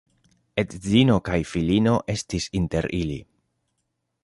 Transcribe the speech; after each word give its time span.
Edzino 0.61 1.17
kaj 1.27 1.37
filino 1.51 1.93
estis 2.15 2.49
inter 2.63 2.91
ili. 3.03 3.21